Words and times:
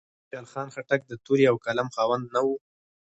آیا 0.03 0.07
خوشحال 0.09 0.47
خان 0.51 0.67
خټک 0.73 1.01
د 1.07 1.13
تورې 1.25 1.45
او 1.51 1.55
قلم 1.65 1.87
خاوند 1.95 2.25
نه 2.33 2.41
و؟ 2.45 2.47